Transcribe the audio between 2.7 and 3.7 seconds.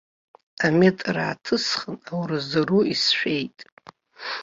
исшәеит.